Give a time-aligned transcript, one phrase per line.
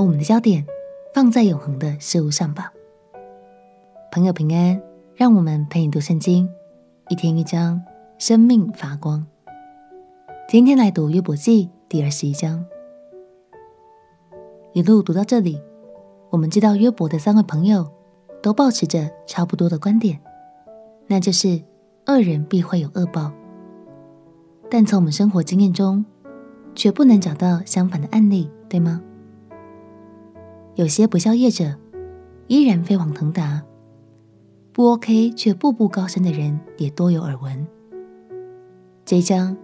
[0.00, 0.64] 把我们的焦点
[1.12, 2.72] 放在永恒的事物上吧。
[4.10, 4.80] 朋友平安，
[5.14, 6.48] 让我们陪你读圣经，
[7.10, 7.82] 一天一章，
[8.16, 9.26] 生命发光。
[10.48, 12.64] 今天来读约伯记第二十一章。
[14.72, 15.60] 一路读到这里，
[16.30, 17.86] 我们知道约伯的三位朋友
[18.42, 20.18] 都保持着差不多的观点，
[21.08, 21.62] 那就是
[22.06, 23.30] 恶人必会有恶报。
[24.70, 26.02] 但从我们生活经验中，
[26.74, 29.02] 却不能找到相反的案例，对吗？
[30.80, 31.74] 有些不孝业者
[32.46, 33.62] 依然飞黄腾达，
[34.72, 37.66] 不 OK 却步步高升的人也多有耳闻。
[39.04, 39.54] 这一章，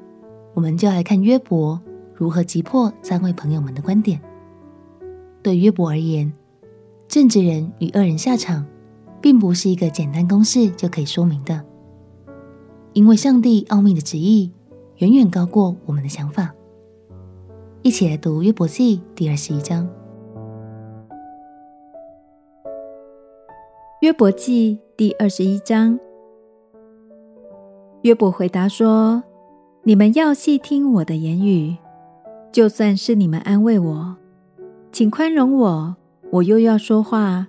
[0.53, 1.81] 我们就来看约伯
[2.15, 4.21] 如何击破三位朋友们的观点。
[5.43, 6.31] 对约伯而言，
[7.09, 8.67] 正直人与恶人下场，
[9.19, 11.65] 并不是一个简单公式就可以说明的，
[12.93, 14.53] 因为上帝奥秘的旨意
[14.99, 16.53] 远远高过我们的想法。
[17.81, 19.89] 一起来读约伯记第二十一章。
[24.03, 25.99] 约伯记第二十一章，
[28.03, 29.23] 约伯回答说
[29.85, 31.75] ：“你们要细听我的言语，
[32.53, 34.15] 就算是你们安慰我，
[34.93, 35.97] 请宽容我，
[36.31, 37.47] 我又要说话。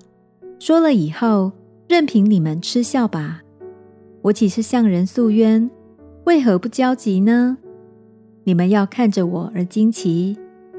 [0.58, 1.52] 说了以后，
[1.90, 3.42] 任凭你们嗤笑吧。
[4.22, 5.70] 我岂是向人诉冤？
[6.24, 7.58] 为何不焦急呢？”
[8.46, 10.38] 你们要看着我而惊奇，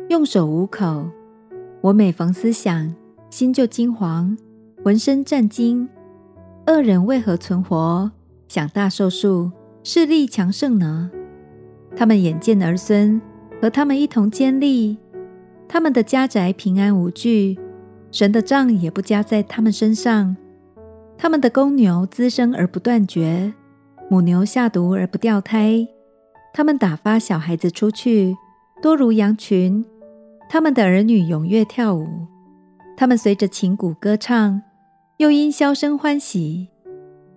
[0.08, 1.06] 用手捂口。
[1.82, 2.94] 我每逢思想，
[3.28, 4.34] 心就惊惶，
[4.88, 5.86] 浑身战兢。
[6.66, 8.10] 恶人为何存活，
[8.48, 9.52] 享大寿数，
[9.84, 11.10] 势力强盛呢？
[11.94, 13.20] 他们眼见儿孙
[13.60, 14.96] 和他们一同坚立，
[15.68, 17.58] 他们的家宅平安无惧，
[18.10, 20.34] 神的杖也不加在他们身上。
[21.18, 23.52] 他们的公牛滋生而不断绝，
[24.08, 25.86] 母牛下犊而不掉胎。
[26.54, 28.34] 他们打发小孩子出去，
[28.80, 29.84] 多如羊群；
[30.48, 32.08] 他们的儿女踊跃跳舞，
[32.96, 34.62] 他们随着琴鼓歌唱，
[35.18, 36.68] 又因箫声欢喜。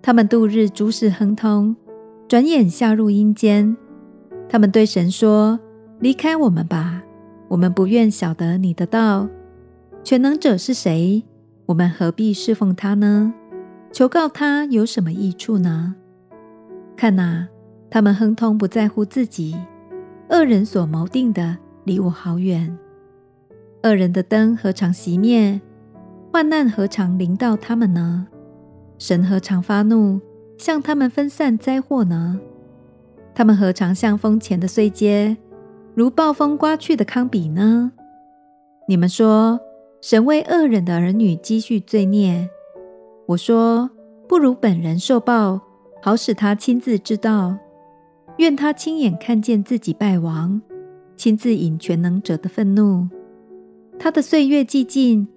[0.00, 1.74] 他们度日诸事亨通，
[2.28, 3.76] 转眼下入阴间。
[4.48, 5.58] 他们对神说
[5.98, 7.02] ：“离开我们吧，
[7.48, 9.28] 我们不愿晓得你的道。
[10.04, 11.24] 全能者是谁？
[11.66, 13.34] 我们何必侍奉他呢？
[13.92, 15.96] 求告他有什么益处呢？
[16.96, 17.48] 看哪！”
[17.90, 19.56] 他们亨通不在乎自己，
[20.30, 22.78] 恶人所谋定的离我好远。
[23.82, 25.60] 恶人的灯何尝熄灭？
[26.32, 28.26] 患难何尝临到他们呢？
[28.96, 30.18] 神何尝发怒，
[30.56, 32.40] 向他们分散灾祸呢？
[33.34, 35.36] 他们何尝像风前的碎秸，
[35.94, 37.92] 如暴风刮去的糠秕呢？
[38.88, 39.60] 你们说，
[40.00, 42.48] 神为恶人的儿女积蓄罪孽。
[43.26, 43.90] 我说，
[44.26, 45.60] 不如本人受报，
[46.00, 47.58] 好使他亲自知道。
[48.38, 50.62] 愿他亲眼看见自己败亡，
[51.14, 53.06] 亲自引全能者的愤怒。
[53.98, 55.28] 他的岁月既尽，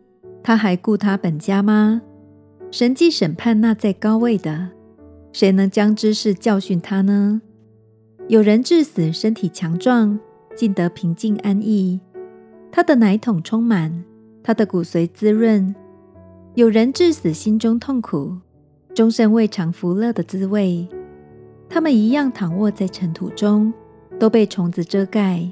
[0.46, 2.04] 他还顾他本家吗？
[2.70, 4.70] 神既审判那在高位的，
[5.34, 7.42] 谁能将知识教训他呢？
[8.28, 10.20] 有人致死，身体强壮，
[10.56, 12.00] 尽得平静安逸。
[12.72, 14.06] 他的奶桶充满，
[14.44, 15.74] 他的骨髓滋润。
[16.54, 18.38] 有人治死，心中痛苦，
[18.94, 20.88] 终身未尝福乐的滋味。
[21.68, 23.74] 他们一样躺卧在尘土中，
[24.20, 25.44] 都被虫子遮盖。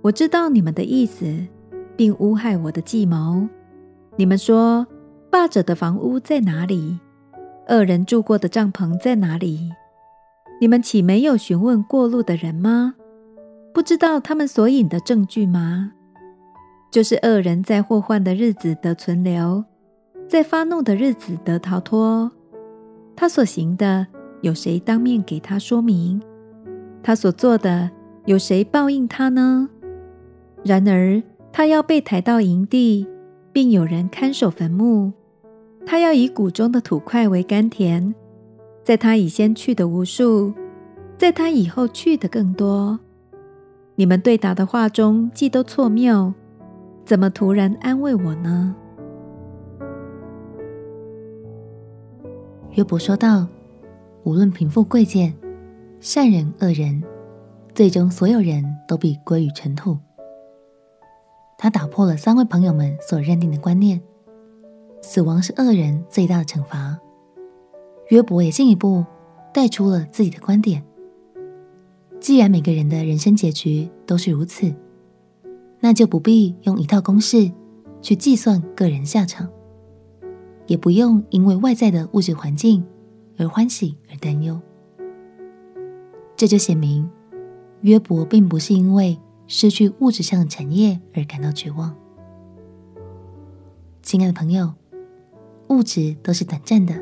[0.00, 1.46] 我知道你们的意思，
[1.96, 3.46] 并诬害我的计谋。
[4.16, 4.86] 你们说，
[5.30, 6.98] 霸者的房屋在哪里？
[7.68, 9.70] 恶人住过的帐篷在哪里？
[10.60, 12.94] 你们岂没有询问过路的人吗？
[13.72, 15.92] 不知道他们所引的证据吗？
[16.90, 19.64] 就是恶人在祸患的日子得存留，
[20.28, 22.30] 在发怒的日子得逃脱。
[23.16, 24.06] 他所行的。
[24.42, 26.20] 有谁当面给他说明？
[27.00, 27.88] 他所做的，
[28.24, 29.68] 有谁报应他呢？
[30.64, 31.22] 然而
[31.52, 33.06] 他要被抬到营地，
[33.52, 35.12] 并有人看守坟墓。
[35.84, 38.14] 他要以谷中的土块为甘甜，
[38.82, 40.52] 在他以先去的无数，
[41.18, 42.98] 在他以后去的更多。
[43.94, 46.32] 你们对答的话中既都错谬，
[47.04, 48.74] 怎么突然安慰我呢？
[52.72, 53.46] 约伯说道。
[54.24, 55.34] 无论贫富贵贱，
[55.98, 57.02] 善人恶人，
[57.74, 59.98] 最终所有人都必归于尘土。
[61.62, 64.02] 他打破了三位朋友们所认定的观念：
[65.00, 66.98] 死亡是恶人最大的惩罚。
[68.08, 69.06] 约伯也进一步
[69.54, 70.82] 带出了自己的观点：
[72.18, 74.74] 既然每个人的人生结局都是如此，
[75.78, 77.52] 那就不必用一套公式
[78.00, 79.48] 去计算个人下场，
[80.66, 82.84] 也不用因为外在的物质环境。
[83.38, 84.60] 而欢喜而担忧，
[86.34, 87.08] 这就显明
[87.82, 89.16] 约伯并不是因为
[89.54, 91.94] 失去物质上的产业而感到绝望，
[94.00, 94.72] 亲爱的朋友，
[95.68, 96.98] 物质都是短暂的，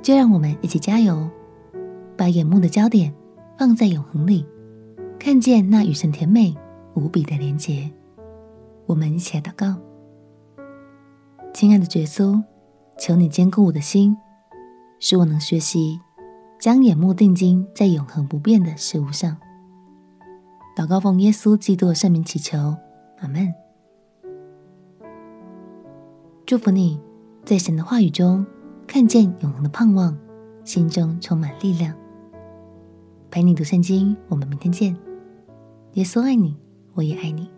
[0.00, 1.28] 就让我们一起加油，
[2.16, 3.12] 把眼目的焦点
[3.58, 4.46] 放在永恒里，
[5.18, 6.56] 看见那与神甜美
[6.94, 7.90] 无比的连结。
[8.86, 9.76] 我们一起来祷告，
[11.52, 12.42] 亲爱的耶稣，
[12.98, 14.16] 求你坚固我的心，
[14.98, 16.00] 使我能学习
[16.58, 19.36] 将眼目定睛在永恒不变的事物上。
[20.74, 22.74] 祷告奉耶稣基督的圣名祈求，
[23.18, 23.52] 阿门。
[26.46, 26.98] 祝福你
[27.44, 28.44] 在神的话语中
[28.86, 30.16] 看见永恒的盼望，
[30.64, 31.94] 心中充满力量。
[33.30, 34.96] 陪你读圣经，我们明天见。
[35.94, 36.56] 耶稣爱你，
[36.94, 37.50] 我也爱你。